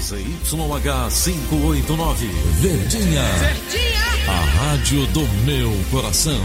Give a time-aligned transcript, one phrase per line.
[0.00, 2.26] ZYH 589,
[2.60, 3.22] Verdinha.
[3.22, 3.98] Verdinha.
[4.28, 6.40] A rádio do meu coração.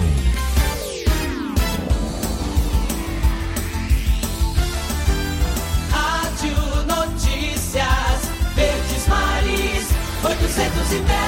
[5.92, 6.56] Rádio
[6.88, 7.86] Notícias,
[8.56, 9.88] Verdes Mares,
[10.24, 11.24] 810.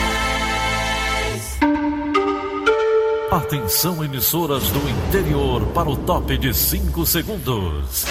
[3.31, 8.05] Atenção, emissoras do interior, para o top de 5 segundos.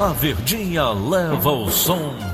[0.00, 2.27] A Verdinha leva o som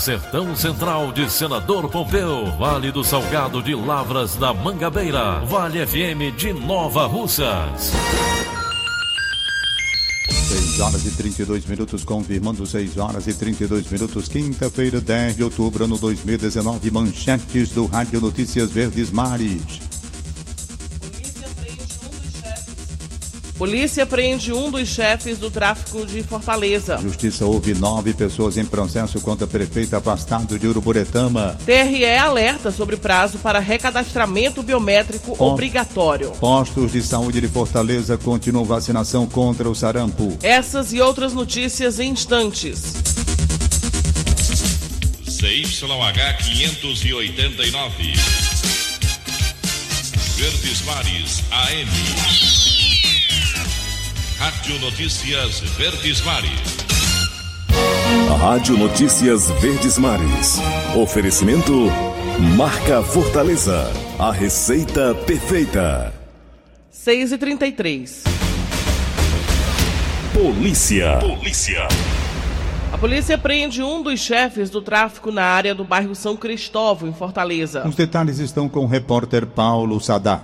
[0.00, 6.54] Sertão Central de Senador Pompeu, Vale do Salgado de Lavras da Mangabeira, Vale FM de
[6.54, 7.92] Nova Russas.
[10.30, 15.84] 6 horas e 32 minutos, confirmando 6 horas e 32 minutos, quinta-feira, 10 de outubro,
[15.84, 19.89] ano 2019, manchetes do Rádio Notícias Verdes Mares.
[23.60, 26.96] Polícia prende um dos chefes do tráfico de Fortaleza.
[26.96, 31.58] Justiça houve nove pessoas em processo contra prefeito afastado de Uruburetama.
[31.66, 36.30] TRE alerta sobre prazo para recadastramento biométrico obrigatório.
[36.40, 40.38] Postos de saúde de Fortaleza continuam vacinação contra o sarampo.
[40.42, 42.94] Essas e outras notícias em instantes.
[45.26, 48.14] CYH 589.
[50.38, 52.69] Verdes Mares AM.
[54.40, 56.78] Rádio Notícias Verdes Mares.
[58.40, 60.58] Rádio Notícias Verdes Mares.
[60.96, 61.88] Oferecimento
[62.56, 63.92] Marca Fortaleza.
[64.18, 66.14] A receita perfeita.
[66.90, 68.24] 6 e 33
[70.32, 71.18] Polícia.
[71.18, 71.86] Polícia.
[72.94, 77.12] A polícia prende um dos chefes do tráfico na área do bairro São Cristóvão, em
[77.12, 77.86] Fortaleza.
[77.86, 80.40] Os detalhes estão com o repórter Paulo Sadá.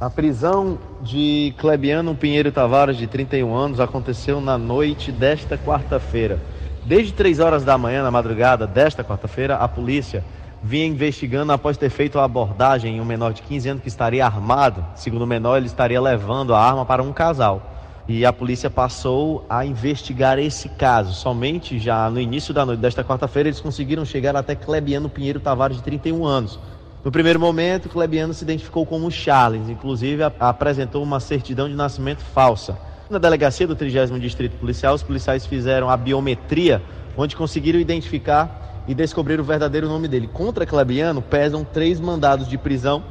[0.00, 6.40] A prisão de Clebiano Pinheiro Tavares, de 31 anos, aconteceu na noite desta quarta-feira.
[6.86, 10.24] Desde 3 horas da manhã, na madrugada desta quarta-feira, a polícia
[10.62, 14.24] vinha investigando após ter feito a abordagem em um menor de 15 anos que estaria
[14.24, 14.82] armado.
[14.94, 17.60] Segundo o menor, ele estaria levando a arma para um casal.
[18.08, 21.12] E a polícia passou a investigar esse caso.
[21.12, 25.76] Somente já no início da noite desta quarta-feira, eles conseguiram chegar até Clebiano Pinheiro Tavares,
[25.76, 26.58] de 31 anos
[27.02, 32.78] no primeiro momento, Clebiano se identificou como Charles, inclusive apresentou uma certidão de nascimento falsa.
[33.08, 36.82] Na delegacia do 30 Distrito Policial, os policiais fizeram a biometria,
[37.16, 40.28] onde conseguiram identificar e descobrir o verdadeiro nome dele.
[40.28, 43.02] Contra Clebiano pesam três mandados de prisão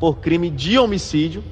[0.00, 1.44] por crime de homicídio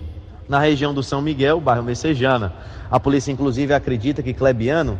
[0.49, 2.55] na região do São Miguel, bairro Messejana.
[2.91, 4.99] A polícia, inclusive, acredita que Clebiano,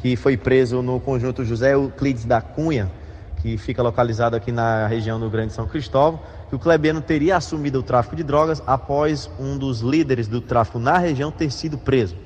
[0.00, 2.88] que foi preso no conjunto José Euclides da Cunha,
[3.38, 7.78] que fica localizado aqui na região do Grande São Cristóvão, que o Clebiano teria assumido
[7.78, 12.16] o tráfico de drogas após um dos líderes do tráfico na região ter sido preso.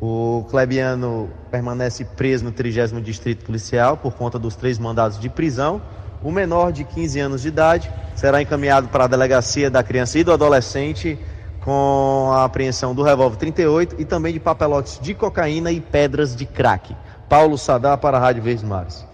[0.00, 5.80] O Clebiano permanece preso no 30 Distrito Policial por conta dos três mandados de prisão.
[6.22, 10.24] O menor de 15 anos de idade será encaminhado para a delegacia da criança e
[10.24, 11.18] do adolescente
[11.60, 16.44] com a apreensão do revólver 38 e também de papelotes de cocaína e pedras de
[16.44, 16.96] crack.
[17.28, 19.11] Paulo Sadá para a Rádio Verdes Mares.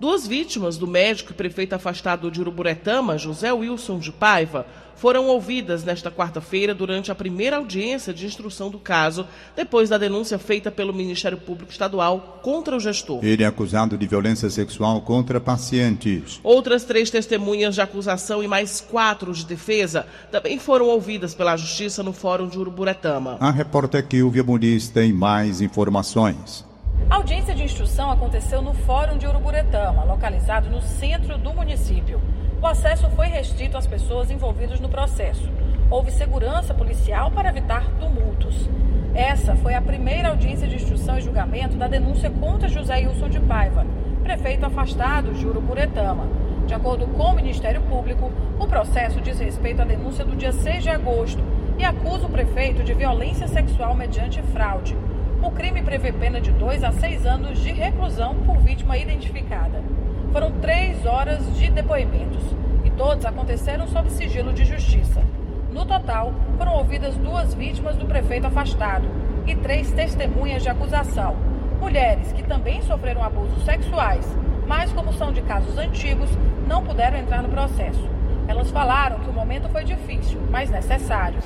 [0.00, 4.64] Duas vítimas do médico e prefeito afastado de Uruburetama, José Wilson de Paiva,
[4.96, 10.38] foram ouvidas nesta quarta-feira durante a primeira audiência de instrução do caso, depois da denúncia
[10.38, 13.22] feita pelo Ministério Público Estadual contra o gestor.
[13.22, 16.40] Ele é acusado de violência sexual contra pacientes.
[16.42, 22.02] Outras três testemunhas de acusação e mais quatro de defesa também foram ouvidas pela Justiça
[22.02, 23.36] no Fórum de Uruburetama.
[23.38, 26.69] A repórter Kilvia Muniz tem mais informações.
[27.10, 32.20] A audiência de instrução aconteceu no Fórum de Uruburetama, localizado no centro do município.
[32.62, 35.50] O acesso foi restrito às pessoas envolvidas no processo.
[35.90, 38.70] Houve segurança policial para evitar tumultos.
[39.12, 43.40] Essa foi a primeira audiência de instrução e julgamento da denúncia contra José Wilson de
[43.40, 43.84] Paiva,
[44.22, 46.28] prefeito afastado de Uruburetama.
[46.64, 50.84] De acordo com o Ministério Público, o processo diz respeito à denúncia do dia 6
[50.84, 51.42] de agosto
[51.76, 54.96] e acusa o prefeito de violência sexual mediante fraude.
[55.42, 59.82] O crime prevê pena de dois a seis anos de reclusão por vítima identificada.
[60.32, 62.42] Foram três horas de depoimentos
[62.84, 65.22] e todos aconteceram sob sigilo de justiça.
[65.72, 69.08] No total, foram ouvidas duas vítimas do prefeito afastado,
[69.46, 71.36] e três testemunhas de acusação.
[71.80, 74.26] Mulheres que também sofreram abusos sexuais,
[74.66, 76.30] mas como são de casos antigos,
[76.68, 78.08] não puderam entrar no processo.
[78.46, 81.38] Elas falaram que o momento foi difícil, mas necessário.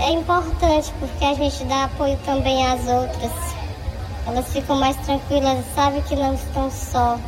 [0.00, 3.32] É importante porque a gente dá apoio também às outras.
[4.26, 7.18] Elas ficam mais tranquilas, sabem que não estão só.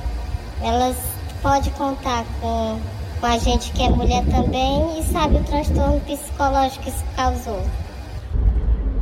[0.63, 0.97] Elas
[1.43, 2.79] podem contar com,
[3.21, 7.63] com a gente que é mulher também e sabe o transtorno psicológico que isso causou.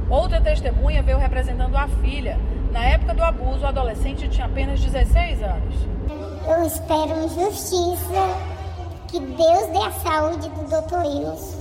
[0.08, 2.38] Outra testemunha veio representando a filha.
[2.72, 5.74] Na época do abuso, o adolescente tinha apenas 16 anos.
[6.46, 8.36] Eu espero justiça,
[9.08, 11.57] que Deus dê a saúde do doutor Wilson.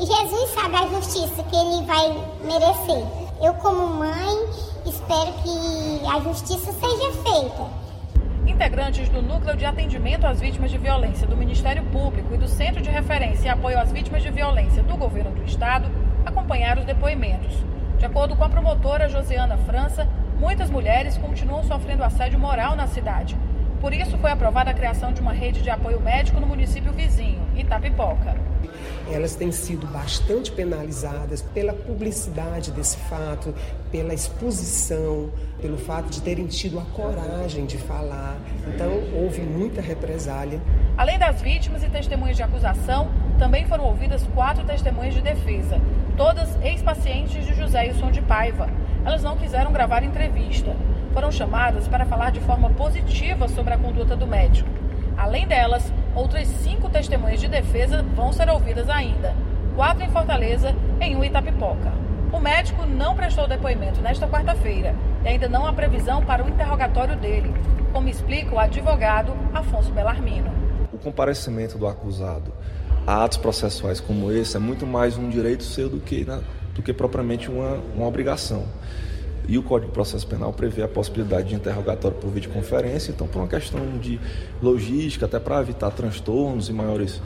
[0.00, 2.08] E Jesus sabe a justiça que ele vai
[2.44, 3.04] merecer.
[3.42, 4.48] Eu, como mãe,
[4.86, 7.66] espero que a justiça seja feita.
[8.46, 12.80] Integrantes do Núcleo de Atendimento às Vítimas de Violência do Ministério Público e do Centro
[12.80, 15.90] de Referência e Apoio às Vítimas de Violência do Governo do Estado
[16.24, 17.56] acompanharam os depoimentos.
[17.98, 20.06] De acordo com a promotora Josiana França,
[20.38, 23.36] muitas mulheres continuam sofrendo assédio moral na cidade.
[23.80, 27.42] Por isso, foi aprovada a criação de uma rede de apoio médico no município vizinho,
[27.56, 28.36] Itapipoca.
[29.10, 33.54] Elas têm sido bastante penalizadas pela publicidade desse fato,
[33.90, 38.36] pela exposição, pelo fato de terem tido a coragem de falar.
[38.66, 40.60] Então, houve muita represália.
[40.96, 43.08] Além das vítimas e testemunhas de acusação,
[43.38, 45.80] também foram ouvidas quatro testemunhas de defesa,
[46.16, 48.68] todas ex-pacientes de José Wilson de Paiva.
[49.04, 50.76] Elas não quiseram gravar entrevista.
[51.14, 54.68] Foram chamadas para falar de forma positiva sobre a conduta do médico.
[55.16, 59.34] Além delas, outras cinco testemunhas de defesa vão ser ouvidas ainda,
[59.76, 61.92] quatro em Fortaleza e um em Itapipoca.
[62.32, 64.94] O médico não prestou depoimento nesta quarta-feira
[65.24, 67.54] e ainda não há previsão para o interrogatório dele,
[67.92, 70.50] como explica o advogado Afonso Belarmino.
[70.92, 72.52] O comparecimento do acusado
[73.06, 76.42] a atos processuais como esse é muito mais um direito seu do que, né,
[76.74, 78.64] do que propriamente uma, uma obrigação.
[79.48, 83.38] E o Código de Processo Penal prevê a possibilidade de interrogatório por videoconferência, então, por
[83.38, 84.20] uma questão de
[84.62, 87.22] logística, até para evitar transtornos e maiores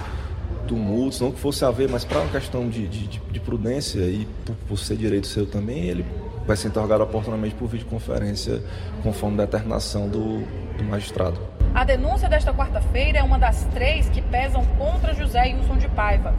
[0.69, 4.55] tumultos, não que fosse haver, mas para uma questão de, de, de prudência e por,
[4.69, 6.07] por, ser direito seu também, ele
[6.47, 8.63] vai ser interrogado oportunamente por videoconferência,
[9.03, 10.43] conforme determinação do,
[10.77, 11.41] do magistrado.
[11.75, 16.33] A denúncia desta quarta-feira é uma das três que pesam contra José Wilson de Paiva.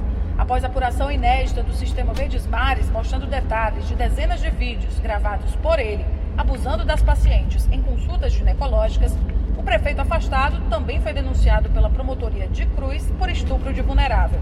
[0.43, 5.79] Após apuração inédita do sistema Verdes Mares, mostrando detalhes de dezenas de vídeos gravados por
[5.79, 6.05] ele,
[6.37, 9.17] abusando das pacientes em consultas ginecológicas,
[9.57, 14.41] o prefeito afastado também foi denunciado pela promotoria de Cruz por estupro de vulnerável.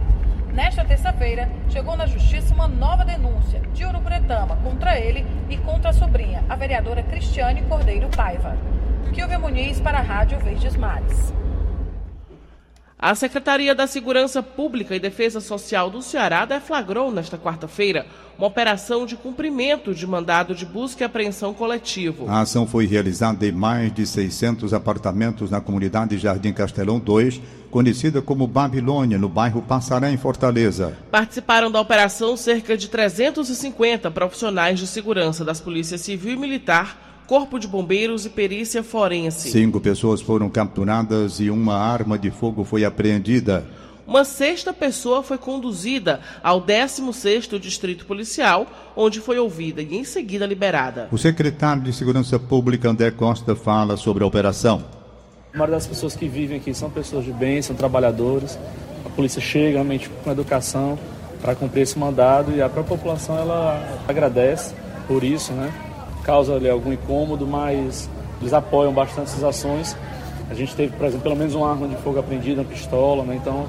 [0.51, 5.93] Nesta terça-feira, chegou na justiça uma nova denúncia de Uruburetama contra ele e contra a
[5.93, 8.57] sobrinha, a vereadora Cristiane Cordeiro Paiva.
[9.13, 11.31] Kilvia Muniz para a Rádio Verdes Mares.
[13.01, 18.05] A Secretaria da Segurança Pública e Defesa Social do Ceará deflagrou nesta quarta-feira
[18.37, 22.29] uma operação de cumprimento de mandado de busca e apreensão coletivo.
[22.29, 28.21] A ação foi realizada em mais de 600 apartamentos na comunidade Jardim Castelão 2, conhecida
[28.21, 30.95] como Babilônia, no bairro Passaré, em Fortaleza.
[31.09, 37.57] Participaram da operação cerca de 350 profissionais de segurança das polícias civil e militar Corpo
[37.57, 39.51] de Bombeiros e Perícia Forense.
[39.51, 43.65] Cinco pessoas foram capturadas e uma arma de fogo foi apreendida.
[44.05, 48.67] Uma sexta pessoa foi conduzida ao 16º Distrito Policial,
[48.97, 51.07] onde foi ouvida e em seguida liberada.
[51.09, 54.83] O secretário de Segurança Pública, André Costa, fala sobre a operação.
[55.53, 58.59] A maioria das pessoas que vivem aqui são pessoas de bem, são trabalhadores.
[59.05, 60.99] A polícia chega realmente com educação
[61.41, 64.75] para cumprir esse mandado e a própria população ela agradece
[65.07, 65.71] por isso, né?
[66.21, 68.09] Causa ali algum incômodo, mas
[68.39, 69.95] eles apoiam bastante essas ações.
[70.49, 73.35] A gente teve, por exemplo, pelo menos uma arma de fogo apreendida, uma pistola, né?
[73.35, 73.67] Então,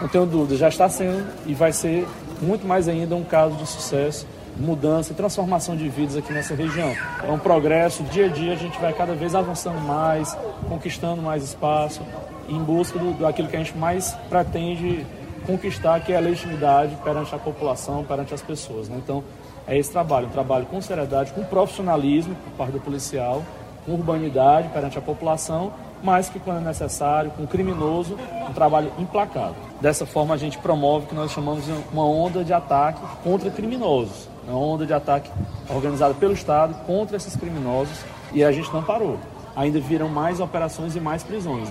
[0.00, 2.06] não tenho dúvida, já está sendo e vai ser
[2.40, 6.94] muito mais ainda um caso de sucesso, mudança e transformação de vidas aqui nessa região.
[7.22, 10.36] É um progresso, dia a dia a gente vai cada vez avançando mais,
[10.68, 12.02] conquistando mais espaço,
[12.48, 15.06] em busca do, daquilo que a gente mais pretende
[15.46, 18.88] conquistar, que é a legitimidade perante a população, perante as pessoas.
[18.88, 18.96] Né?
[19.02, 19.22] Então,
[19.66, 23.42] é esse trabalho, um trabalho com seriedade, com profissionalismo por parte do policial,
[23.86, 28.92] com urbanidade perante a população, mas que quando é necessário, com o criminoso, um trabalho
[28.98, 29.54] implacável.
[29.80, 33.50] Dessa forma a gente promove o que nós chamamos de uma onda de ataque contra
[33.50, 35.30] criminosos, uma onda de ataque
[35.70, 37.96] organizada pelo Estado contra esses criminosos
[38.32, 39.16] e a gente não parou.
[39.54, 41.68] Ainda viram mais operações e mais prisões.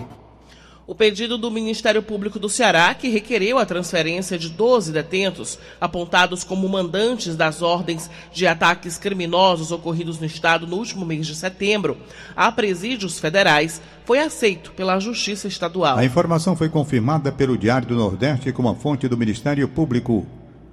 [0.91, 6.43] O pedido do Ministério Público do Ceará, que requereu a transferência de 12 detentos apontados
[6.43, 11.97] como mandantes das ordens de ataques criminosos ocorridos no estado no último mês de setembro
[12.35, 15.97] a presídios federais, foi aceito pela Justiça Estadual.
[15.97, 20.27] A informação foi confirmada pelo Diário do Nordeste com uma fonte do Ministério Público.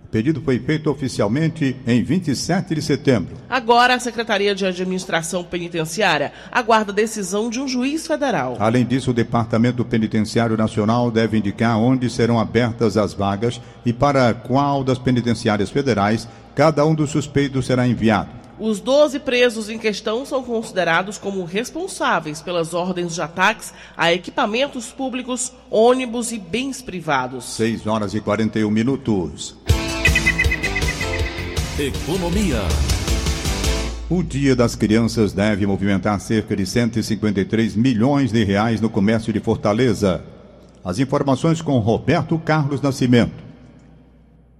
[0.09, 3.37] O pedido foi feito oficialmente em 27 de setembro.
[3.47, 8.57] Agora, a Secretaria de Administração Penitenciária aguarda a decisão de um juiz federal.
[8.59, 14.33] Além disso, o Departamento Penitenciário Nacional deve indicar onde serão abertas as vagas e para
[14.33, 18.31] qual das penitenciárias federais cada um dos suspeitos será enviado.
[18.59, 24.87] Os 12 presos em questão são considerados como responsáveis pelas ordens de ataques a equipamentos
[24.87, 27.45] públicos, ônibus e bens privados.
[27.45, 29.55] 6 horas e 41 minutos.
[31.79, 32.63] Economia.
[34.11, 39.39] O Dia das Crianças deve movimentar cerca de 153 milhões de reais no comércio de
[39.39, 40.25] Fortaleza.
[40.85, 43.48] As informações com Roberto Carlos Nascimento.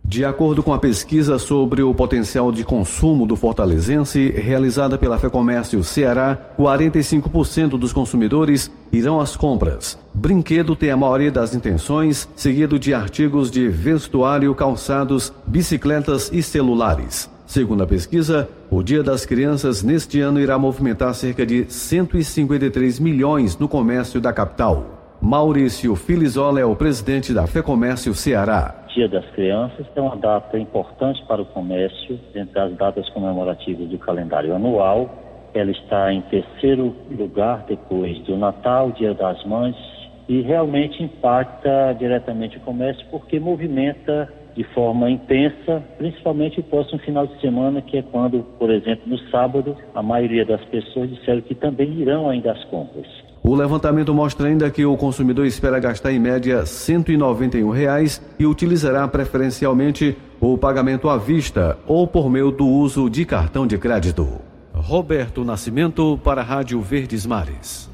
[0.09, 5.85] De acordo com a pesquisa sobre o potencial de consumo do fortalezense, realizada pela Fecomércio
[5.85, 9.99] Ceará, 45% dos consumidores irão às compras.
[10.15, 17.29] Brinquedo tem a maioria das intenções, seguido de artigos de vestuário, calçados, bicicletas e celulares.
[17.47, 23.59] Segundo a pesquisa, o Dia das Crianças neste ano irá movimentar cerca de 153 milhões
[23.59, 24.87] no comércio da capital.
[25.21, 28.78] Maurício Filizola é o presidente da Fecomércio Ceará.
[28.95, 33.99] Dia das Crianças é uma data importante para o comércio, entre as datas comemorativas do
[33.99, 35.11] calendário anual.
[35.55, 39.77] Ela está em terceiro lugar depois do Natal, Dia das Mães,
[40.29, 47.27] e realmente impacta diretamente o comércio porque movimenta de forma intensa, principalmente o próximo final
[47.27, 51.55] de semana, que é quando, por exemplo, no sábado, a maioria das pessoas disseram que
[51.55, 53.07] também irão ainda às compras.
[53.49, 59.09] O levantamento mostra ainda que o consumidor espera gastar em média 191 reais e utilizará
[59.09, 64.29] preferencialmente o pagamento à vista ou por meio do uso de cartão de crédito.
[64.75, 67.89] Roberto Nascimento para a Rádio Verdes Mares.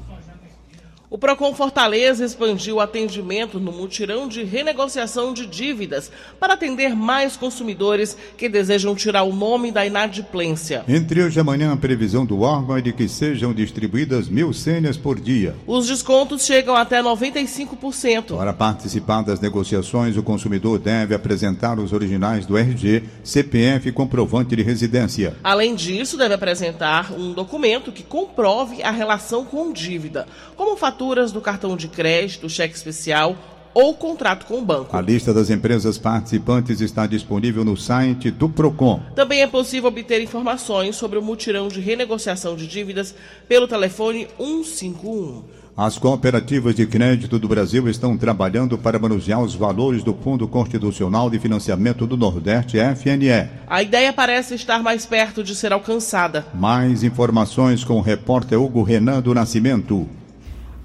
[1.07, 7.37] O Procon Fortaleza expandiu o atendimento no mutirão de renegociação de dívidas para atender mais
[7.37, 10.83] consumidores que desejam tirar o nome da inadimplência.
[10.87, 14.97] Entre hoje e amanhã, a previsão do órgão é de que sejam distribuídas mil senhas
[14.97, 15.55] por dia.
[15.67, 18.35] Os descontos chegam até 95%.
[18.35, 24.55] Para participar das negociações, o consumidor deve apresentar os originais do RG, CPF e comprovante
[24.55, 25.35] de residência.
[25.43, 31.33] Além disso, deve apresentar um documento que comprove a relação com dívida, como fatura faturas
[31.33, 33.35] do cartão de crédito, cheque especial
[33.73, 34.95] ou contrato com o banco.
[34.95, 39.01] A lista das empresas participantes está disponível no site do Procon.
[39.13, 43.13] Também é possível obter informações sobre o mutirão de renegociação de dívidas
[43.49, 45.43] pelo telefone 151.
[45.75, 51.29] As cooperativas de crédito do Brasil estão trabalhando para manusear os valores do Fundo Constitucional
[51.29, 53.49] de Financiamento do Nordeste, FNE.
[53.67, 56.45] A ideia parece estar mais perto de ser alcançada.
[56.53, 60.07] Mais informações com o repórter Hugo Renan do Nascimento.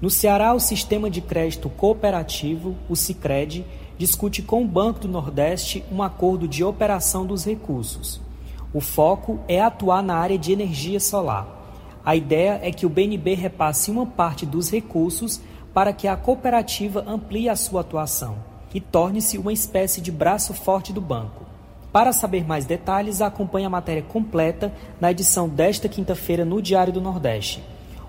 [0.01, 3.63] No Ceará, o Sistema de Crédito Cooperativo, o Sicredi,
[3.99, 8.19] discute com o Banco do Nordeste um acordo de operação dos recursos.
[8.73, 11.45] O foco é atuar na área de energia solar.
[12.03, 15.39] A ideia é que o BNB repasse uma parte dos recursos
[15.71, 18.37] para que a cooperativa amplie a sua atuação
[18.73, 21.45] e torne-se uma espécie de braço forte do banco.
[21.91, 27.01] Para saber mais detalhes, acompanhe a matéria completa na edição desta quinta-feira no Diário do
[27.01, 27.61] Nordeste.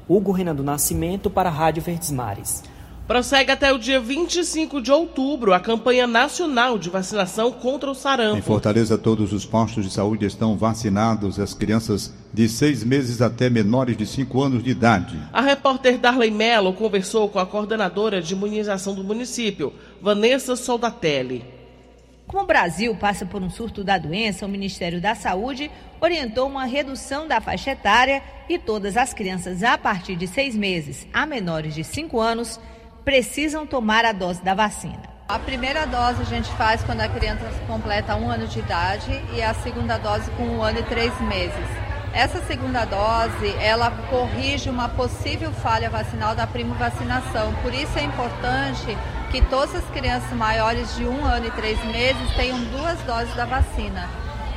[0.08, 2.62] Hugo Renan do Nascimento para a Rádio Verdes Mares.
[3.06, 8.38] Prossegue até o dia 25 de outubro a campanha nacional de vacinação contra o sarampo.
[8.38, 13.50] Em Fortaleza, todos os postos de saúde estão vacinados, as crianças de seis meses até
[13.50, 15.18] menores de cinco anos de idade.
[15.32, 21.44] A repórter Darley Mello conversou com a coordenadora de imunização do município, Vanessa Soldatelli.
[22.32, 25.70] Como o Brasil passa por um surto da doença, o Ministério da Saúde
[26.00, 31.06] orientou uma redução da faixa etária e todas as crianças a partir de seis meses
[31.12, 32.58] a menores de cinco anos
[33.04, 35.02] precisam tomar a dose da vacina.
[35.28, 39.42] A primeira dose a gente faz quando a criança completa um ano de idade e
[39.42, 41.68] a segunda dose com um ano e três meses.
[42.14, 47.54] Essa segunda dose, ela corrige uma possível falha vacinal da primo vacinação.
[47.62, 48.96] Por isso é importante
[49.32, 53.46] que todas as crianças maiores de um ano e três meses tenham duas doses da
[53.46, 54.06] vacina.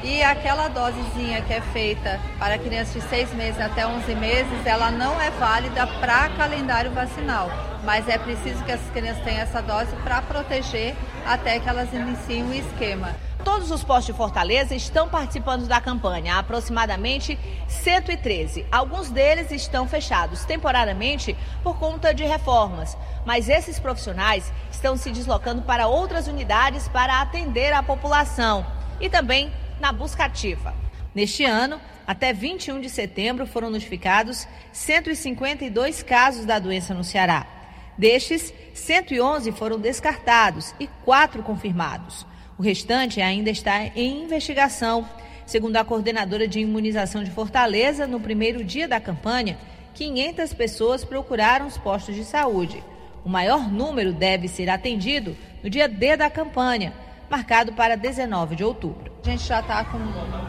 [0.03, 4.91] E aquela dosezinha que é feita para crianças de 6 meses até 11 meses, ela
[4.91, 7.49] não é válida para calendário vacinal.
[7.85, 12.43] Mas é preciso que essas crianças tenham essa dose para proteger até que elas iniciem
[12.43, 13.15] o esquema.
[13.43, 17.37] Todos os postos de Fortaleza estão participando da campanha, aproximadamente
[17.67, 18.65] 113.
[18.71, 25.61] Alguns deles estão fechados temporariamente por conta de reformas, mas esses profissionais estão se deslocando
[25.61, 28.65] para outras unidades para atender a população
[28.99, 30.73] e também na busca ativa.
[31.13, 37.54] Neste ano, até 21 de setembro, foram notificados 152 casos da doença no Ceará.
[37.97, 42.25] Destes, 111 foram descartados e 4 confirmados.
[42.57, 45.07] O restante ainda está em investigação.
[45.45, 49.57] Segundo a coordenadora de imunização de Fortaleza, no primeiro dia da campanha,
[49.93, 52.83] 500 pessoas procuraram os postos de saúde.
[53.23, 56.93] O maior número deve ser atendido no dia D da campanha,
[57.29, 59.11] marcado para 19 de outubro.
[59.23, 59.99] A gente já está com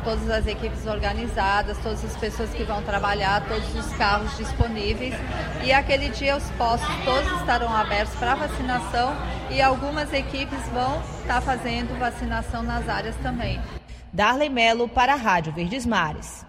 [0.04, 5.14] todas as equipes organizadas, todas as pessoas que vão trabalhar, todos os carros disponíveis.
[5.64, 9.16] E aquele dia os postos todos estarão abertos para vacinação
[9.50, 13.61] e algumas equipes vão estar tá fazendo vacinação nas áreas também.
[14.12, 16.47] Darley Melo para a Rádio Verdes Mares.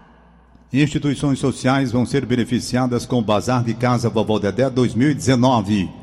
[0.72, 5.97] Instituições sociais vão ser beneficiadas com o Bazar de Casa Vovó Dedé 2019.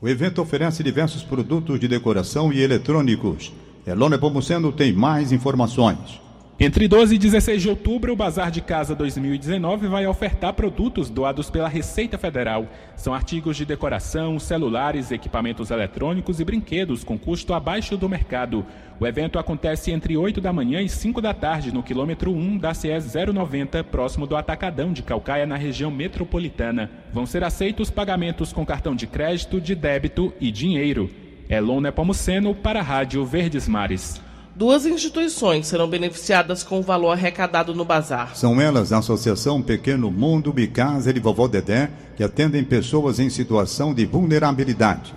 [0.00, 3.52] O evento oferece diversos produtos de decoração e eletrônicos.
[3.86, 6.25] Elone Pomuceno tem mais informações.
[6.58, 11.50] Entre 12 e 16 de outubro, o Bazar de Casa 2019 vai ofertar produtos doados
[11.50, 12.66] pela Receita Federal.
[12.96, 18.64] São artigos de decoração, celulares, equipamentos eletrônicos e brinquedos com custo abaixo do mercado.
[18.98, 22.72] O evento acontece entre 8 da manhã e 5 da tarde no quilômetro 1 da
[22.72, 26.90] CE 090, próximo do Atacadão de Calcaia, na região metropolitana.
[27.12, 31.10] Vão ser aceitos pagamentos com cartão de crédito, de débito e dinheiro.
[31.50, 34.24] Elon Nepomuceno para a Rádio Verdes Mares.
[34.56, 38.34] Duas instituições serão beneficiadas com o valor arrecadado no bazar.
[38.34, 43.92] São elas a Associação Pequeno Mundo Bicasa e Vovó Dedé, que atendem pessoas em situação
[43.92, 45.14] de vulnerabilidade.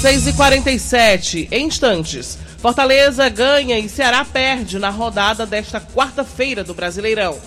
[0.00, 2.36] 6 e 47 em instantes.
[2.58, 7.38] Fortaleza ganha e Ceará perde na rodada desta quarta-feira do Brasileirão.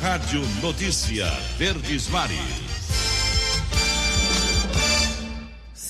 [0.00, 1.26] Rádio Notícia
[1.58, 2.63] Verdes Mares.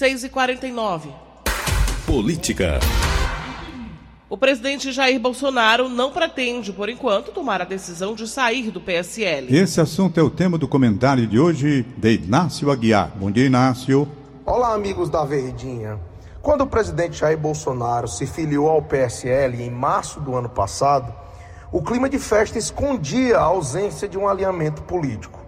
[0.04, 1.08] 6 e 49
[2.06, 2.78] Política.
[4.28, 9.56] O presidente Jair Bolsonaro não pretende, por enquanto, tomar a decisão de sair do PSL.
[9.56, 13.12] Esse assunto é o tema do comentário de hoje de Inácio Aguiar.
[13.16, 14.06] Bom dia, Inácio.
[14.44, 15.98] Olá, amigos da Verdinha.
[16.42, 21.14] Quando o presidente Jair Bolsonaro se filiou ao PSL em março do ano passado,
[21.72, 25.43] o clima de festa escondia a ausência de um alinhamento político.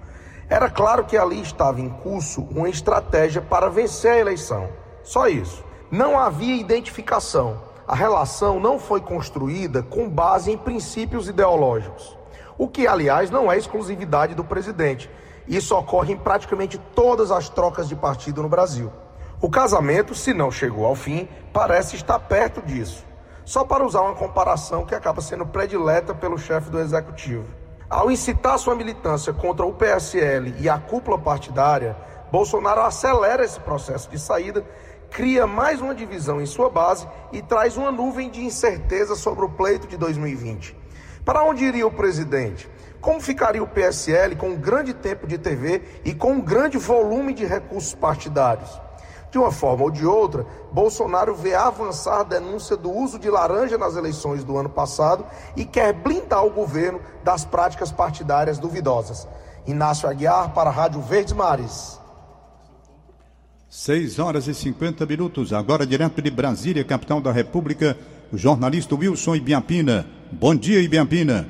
[0.49, 4.69] Era claro que ali estava em curso uma estratégia para vencer a eleição.
[5.03, 5.65] Só isso.
[5.91, 7.61] Não havia identificação.
[7.87, 12.17] A relação não foi construída com base em princípios ideológicos.
[12.57, 15.11] O que, aliás, não é exclusividade do presidente.
[15.49, 18.93] Isso ocorre em praticamente todas as trocas de partido no Brasil.
[19.41, 23.05] O casamento, se não chegou ao fim, parece estar perto disso.
[23.45, 27.66] Só para usar uma comparação que acaba sendo predileta pelo chefe do executivo.
[27.89, 31.97] Ao incitar sua militância contra o PSL e a cúpula partidária,
[32.33, 34.65] Bolsonaro acelera esse processo de saída,
[35.09, 39.49] cria mais uma divisão em sua base e traz uma nuvem de incerteza sobre o
[39.49, 40.77] pleito de 2020.
[41.25, 42.69] Para onde iria o presidente?
[43.01, 47.33] Como ficaria o PSL com um grande tempo de TV e com um grande volume
[47.33, 48.81] de recursos partidários?
[49.37, 53.77] De uma forma ou de outra, Bolsonaro vê avançar a denúncia do uso de laranja
[53.77, 59.29] nas eleições do ano passado e quer blindar o governo das práticas partidárias duvidosas.
[59.67, 62.01] Inácio Aguiar para a Rádio Verdes Mares.
[63.69, 67.95] 6 horas e 50 minutos, agora direto de Brasília, capital da República,
[68.33, 70.07] o jornalista Wilson Ibiapina.
[70.33, 71.47] Bom dia, Ibiapina.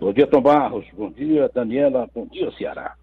[0.00, 0.84] Bom dia, Tom Barros.
[0.94, 2.10] Bom dia, Daniela.
[2.12, 2.96] Bom dia, Ceará.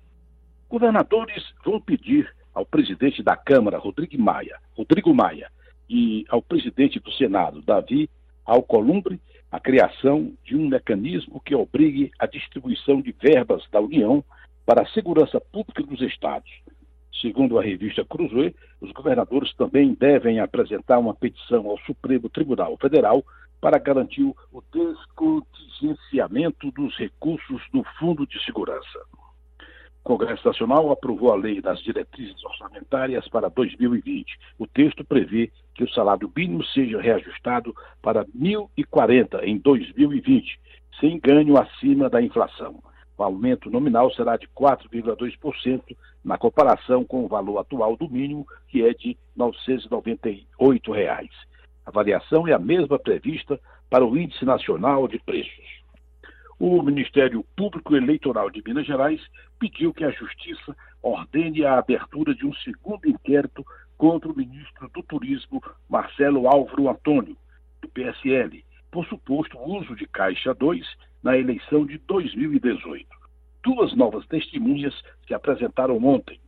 [0.69, 5.51] Governadores vão pedir ao presidente da Câmara, Rodrigo Maia, Rodrigo Maia,
[5.87, 8.09] e ao presidente do Senado, Davi
[8.43, 14.25] Alcolumbre, a criação de um mecanismo que obrigue a distribuição de verbas da União
[14.65, 16.49] para a segurança pública dos estados.
[17.21, 23.23] Segundo a revista Cruzeiro, os governadores também devem apresentar uma petição ao Supremo Tribunal Federal
[23.61, 28.99] para garantir o descontingenciamento dos recursos do Fundo de Segurança.
[30.07, 34.39] Congresso Nacional aprovou a lei das diretrizes orçamentárias para 2020.
[34.57, 40.57] O texto prevê que o salário mínimo seja reajustado para R$ 1.040 em 2020,
[41.01, 42.81] sem ganho acima da inflação.
[43.17, 48.85] O aumento nominal será de 4,2% na comparação com o valor atual do mínimo, que
[48.85, 51.31] é de 998 reais.
[51.85, 55.76] A variação é a mesma prevista para o Índice Nacional de Preços
[56.59, 59.21] o Ministério Público Eleitoral de Minas Gerais
[59.59, 63.65] pediu que a Justiça ordene a abertura de um segundo inquérito
[63.95, 67.37] contra o ministro do Turismo, Marcelo Álvaro Antônio,
[67.81, 70.83] do PSL, por suposto uso de Caixa 2
[71.21, 73.07] na eleição de 2018.
[73.63, 74.93] Duas novas testemunhas
[75.27, 76.39] se apresentaram ontem.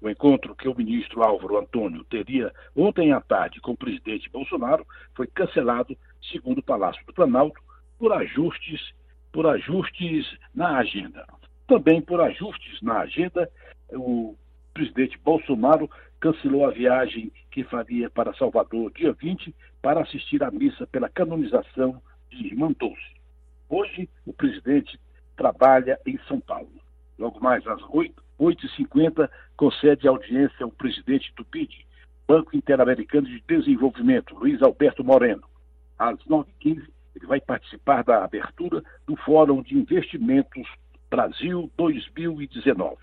[0.00, 4.86] O encontro que o ministro Álvaro Antônio teria ontem à tarde com o presidente Bolsonaro
[5.14, 5.96] foi cancelado,
[6.30, 7.60] segundo o Palácio do Planalto,
[7.98, 8.92] por ajustes
[9.32, 11.26] por ajustes na agenda.
[11.66, 13.50] Também por ajustes na agenda
[13.92, 14.36] o
[14.74, 20.86] presidente Bolsonaro cancelou a viagem que faria para Salvador dia 20 para assistir à missa
[20.86, 23.18] pela canonização de Irmã Dulce.
[23.68, 24.98] Hoje, o presidente
[25.36, 26.70] trabalha em São Paulo.
[27.18, 31.86] Logo mais às 8, 8h50, concede audiência ao presidente do BID,
[32.26, 35.42] Banco Interamericano de Desenvolvimento, Luiz Alberto Moreno.
[35.98, 40.66] Às 9h15, ele vai participar da abertura do Fórum de Investimentos
[41.10, 42.96] Brasil 2019.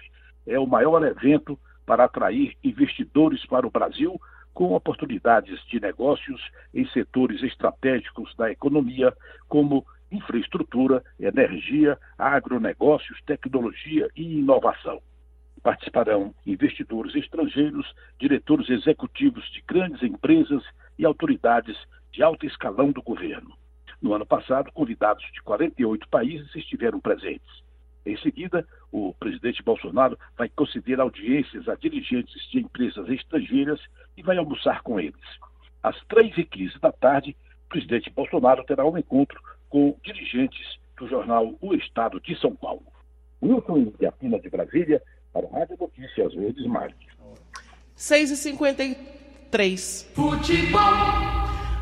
[0.48, 4.20] É o maior evento para atrair investidores para o Brasil
[4.54, 6.42] com oportunidades de negócios
[6.74, 9.14] em setores estratégicos da economia,
[9.50, 15.02] como infraestrutura, energia, agronegócios, tecnologia e inovação.
[15.62, 20.64] Participarão investidores estrangeiros, diretores executivos de grandes empresas
[20.98, 21.76] e autoridades
[22.14, 23.58] de alto escalão do governo.
[24.06, 27.64] No ano passado, convidados de 48 países estiveram presentes.
[28.06, 33.82] Em seguida, o presidente Bolsonaro vai conceder audiências a dirigentes de empresas estrangeiras
[34.16, 35.20] e vai almoçar com eles.
[35.82, 41.74] Às 3h15 da tarde, o presidente Bolsonaro terá um encontro com dirigentes do jornal O
[41.74, 42.86] Estado de São Paulo.
[43.42, 45.02] Wilson Indiapina de Brasília,
[45.34, 46.96] para a Rádio Notícias Verdes Mares.
[47.98, 50.14] 6h53.
[50.14, 50.80] Futebol.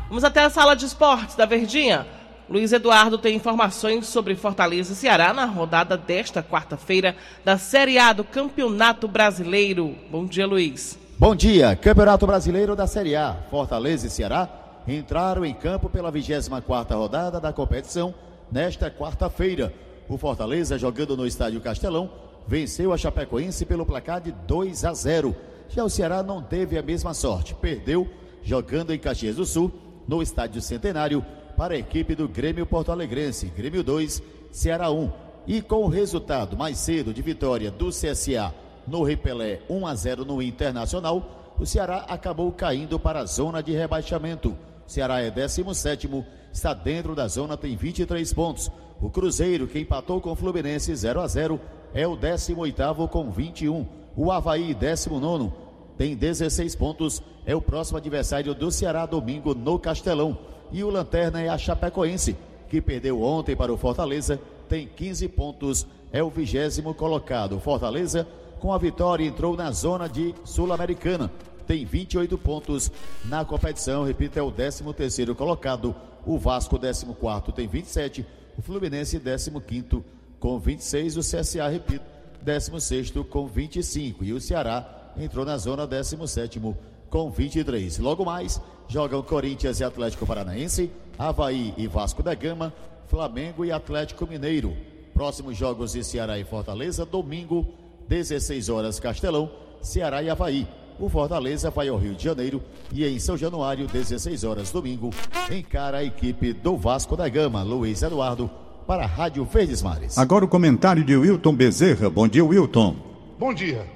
[0.08, 2.13] Vamos até a sala de esportes da Verdinha.
[2.48, 8.12] Luiz Eduardo tem informações sobre Fortaleza e Ceará na rodada desta quarta-feira da Série A
[8.12, 9.96] do Campeonato Brasileiro.
[10.10, 10.98] Bom dia, Luiz.
[11.18, 11.74] Bom dia.
[11.74, 13.34] Campeonato Brasileiro da Série A.
[13.50, 14.46] Fortaleza e Ceará
[14.86, 18.14] entraram em campo pela 24ª rodada da competição
[18.52, 19.72] nesta quarta-feira.
[20.06, 22.10] O Fortaleza, jogando no Estádio Castelão,
[22.46, 25.34] venceu a Chapecoense pelo placar de 2 a 0.
[25.70, 28.06] Já o Ceará não teve a mesma sorte, perdeu
[28.42, 29.72] jogando em Caxias do Sul,
[30.06, 31.24] no Estádio Centenário,
[31.56, 35.10] para a equipe do Grêmio Porto Alegrense, Grêmio 2, Ceará 1.
[35.46, 38.54] E com o resultado mais cedo de vitória do CSA
[38.86, 43.72] no Repelé 1 a 0 no Internacional, o Ceará acabou caindo para a zona de
[43.72, 44.56] rebaixamento.
[44.86, 46.08] O Ceará é 17,
[46.52, 48.70] está dentro da zona, tem 23 pontos.
[49.00, 51.60] O Cruzeiro, que empatou com o Fluminense 0 a 0,
[51.92, 53.86] é o 18 com 21.
[54.16, 55.52] O Havaí, 19,
[55.96, 60.53] tem 16 pontos, é o próximo adversário do Ceará domingo no Castelão.
[60.72, 62.36] E o Lanterna é a Chapecoense,
[62.68, 67.60] que perdeu ontem para o Fortaleza, tem 15 pontos, é o vigésimo colocado.
[67.60, 68.26] Fortaleza,
[68.58, 71.30] com a vitória, entrou na zona de Sul-Americana,
[71.66, 72.90] tem 28 pontos
[73.24, 75.94] na competição, repito, é o 13 terceiro colocado.
[76.26, 77.06] O Vasco, 14
[77.54, 80.02] tem 27, o Fluminense, 15
[80.40, 82.04] com 26, o CSA, repito,
[82.42, 86.60] 16 com 25 e o Ceará entrou na zona 17
[87.08, 87.98] com 23.
[87.98, 92.72] Logo mais, jogam Corinthians e Atlético Paranaense, Havaí e Vasco da Gama,
[93.08, 94.76] Flamengo e Atlético Mineiro.
[95.12, 97.66] Próximos jogos de Ceará e Fortaleza, domingo,
[98.08, 100.66] 16 horas, Castelão, Ceará e Havaí.
[100.98, 105.10] O Fortaleza vai ao Rio de Janeiro e em São Januário, 16 horas, domingo,
[105.50, 107.62] encara a equipe do Vasco da Gama.
[107.62, 108.50] Luiz Eduardo,
[108.86, 110.16] para a Rádio Verdes Mares.
[110.18, 112.08] Agora o comentário de Wilton Bezerra.
[112.08, 112.96] Bom dia, Wilton.
[113.38, 113.86] Bom dia.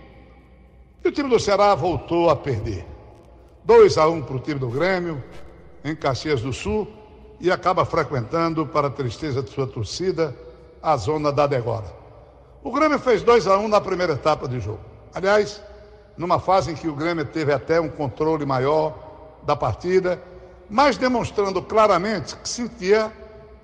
[1.05, 2.85] o time do Ceará voltou a perder.
[3.69, 5.23] 2 a 1 para o time do Grêmio,
[5.85, 6.89] em Caxias do Sul,
[7.39, 10.35] e acaba frequentando, para tristeza de sua torcida,
[10.83, 11.85] a zona da Degora.
[12.65, 14.81] O Grêmio fez 2 a 1 na primeira etapa de jogo.
[15.15, 15.63] Aliás,
[16.17, 20.19] numa fase em que o Grêmio teve até um controle maior da partida,
[20.71, 23.13] mas demonstrando claramente que sentia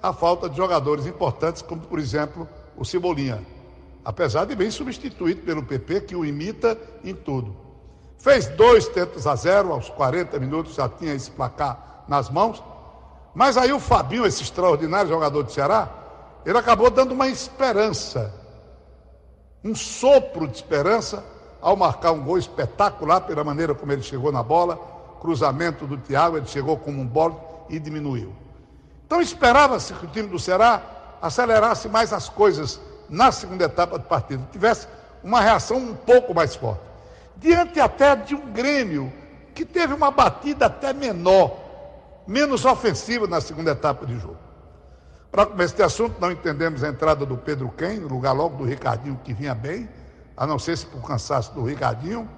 [0.03, 3.41] a falta de jogadores importantes, como por exemplo o Cebolinha,
[4.05, 7.64] apesar de bem substituído pelo PP, que o imita em tudo.
[8.19, 12.63] Fez dois tentos a zero, aos 40 minutos já tinha esse placar nas mãos.
[13.35, 15.89] Mas aí o Fabinho, esse extraordinário jogador de Ceará,
[16.47, 18.33] ele acabou dando uma esperança,
[19.63, 21.25] um sopro de esperança,
[21.61, 24.79] ao marcar um gol espetacular pela maneira como ele chegou na bola,
[25.21, 28.35] cruzamento do Thiago, ele chegou como um bolo e diminuiu.
[29.07, 30.83] Então esperava-se que o time do Ceará
[31.23, 34.87] acelerasse mais as coisas na segunda etapa do partido, tivesse
[35.23, 36.94] uma reação um pouco mais forte
[37.37, 39.13] diante até de um Grêmio
[39.55, 41.57] que teve uma batida até menor,
[42.27, 44.39] menos ofensiva na segunda etapa de jogo.
[45.31, 48.65] Para começar este assunto, não entendemos a entrada do Pedro Quem, no lugar logo do
[48.65, 49.89] Ricardinho, que vinha bem,
[50.37, 52.29] a não ser se por cansaço do Ricardinho.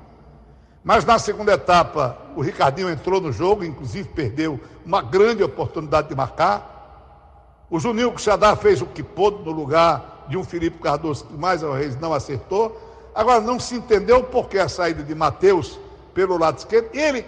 [0.82, 6.14] Mas na segunda etapa, o Ricardinho entrou no jogo, inclusive perdeu uma grande oportunidade de
[6.14, 7.66] marcar.
[7.68, 11.62] O Juninho Cuxadá fez o que pôde no lugar de um Felipe Cardoso, que mais
[11.62, 12.85] uma vez não acertou.
[13.16, 15.80] Agora, não se entendeu por que a saída de Mateus
[16.12, 16.90] pelo lado esquerdo.
[16.92, 17.24] Ele,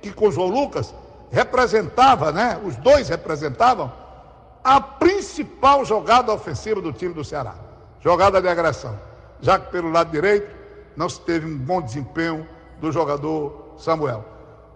[0.00, 0.94] que com João Lucas,
[1.32, 2.60] representava, né?
[2.64, 3.92] Os dois representavam
[4.62, 7.56] a principal jogada ofensiva do time do Ceará.
[8.00, 8.96] Jogada de agressão.
[9.40, 10.48] Já que pelo lado direito,
[10.96, 12.46] não se teve um bom desempenho
[12.80, 14.24] do jogador Samuel.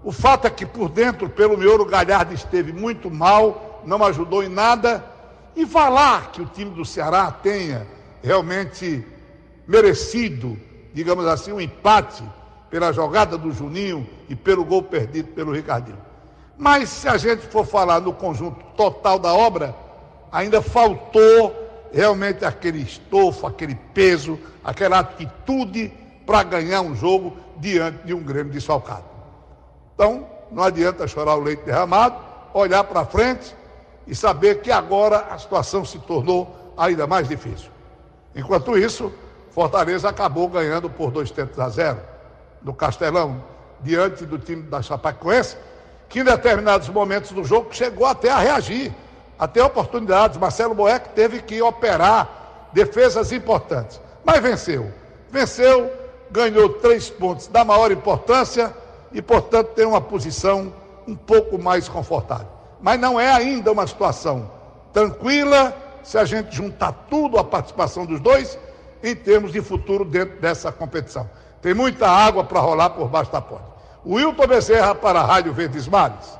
[0.02, 4.42] O fato é que por dentro, pelo miolo, o Galhardo esteve muito mal, não ajudou
[4.42, 5.04] em nada.
[5.54, 7.86] E falar que o time do Ceará tenha
[8.20, 9.06] realmente
[9.66, 10.58] merecido,
[10.92, 12.22] digamos assim, um empate
[12.70, 15.98] pela jogada do Juninho e pelo gol perdido pelo Ricardinho.
[16.58, 19.74] Mas se a gente for falar no conjunto total da obra,
[20.32, 21.54] ainda faltou
[21.92, 25.92] realmente aquele estofo, aquele peso, aquela atitude
[26.24, 29.04] para ganhar um jogo diante de um Grêmio desfalcado.
[29.94, 32.16] Então, não adianta chorar o leite derramado,
[32.52, 33.54] olhar para frente
[34.06, 37.70] e saber que agora a situação se tornou ainda mais difícil.
[38.34, 39.12] Enquanto isso,
[39.56, 41.98] Fortaleza acabou ganhando por dois tentos a zero
[42.60, 43.42] no Castelão,
[43.80, 45.56] diante do time da Chapecoense,
[46.10, 48.92] que em determinados momentos do jogo chegou até a reagir,
[49.38, 50.36] até oportunidades.
[50.36, 54.92] Marcelo Boeck teve que operar defesas importantes, mas venceu.
[55.30, 55.90] Venceu,
[56.30, 58.76] ganhou três pontos da maior importância
[59.10, 60.70] e, portanto, tem uma posição
[61.08, 62.48] um pouco mais confortável.
[62.78, 64.50] Mas não é ainda uma situação
[64.92, 68.58] tranquila se a gente juntar tudo a participação dos dois
[69.06, 71.30] em termos de futuro dentro dessa competição.
[71.62, 73.62] Tem muita água para rolar por baixo da ponte.
[74.04, 76.36] Wilton Bezerra para a Rádio Verdes Mares.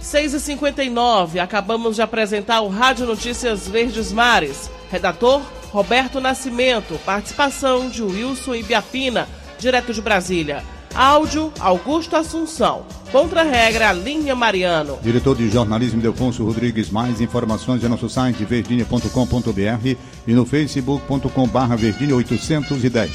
[0.00, 4.70] 6 e 59 acabamos de apresentar o Rádio Notícias Verdes Mares.
[4.90, 10.64] Redator Roberto Nascimento, participação de Wilson Ibiapina, direto de Brasília.
[10.98, 12.84] Áudio Augusto Assunção.
[13.12, 14.98] Contra-regra Linha Mariano.
[15.00, 16.90] Diretor de jornalismo Delfonso Rodrigues.
[16.90, 23.12] Mais informações em nosso site verdinha.com.br e no facebook.com.br verdinha 810.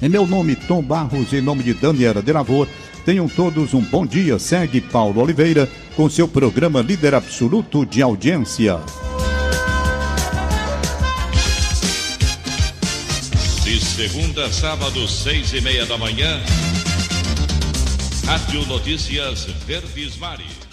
[0.00, 2.68] Em meu nome, Tom Barros, em nome de Daniela Delavor,
[3.04, 4.38] tenham todos um bom dia.
[4.38, 8.78] Segue Paulo Oliveira com seu programa Líder Absoluto de Audiência.
[13.64, 16.40] De segunda a sábado, seis e meia da manhã.
[18.28, 20.67] Rádio Notícias Verdes Mares.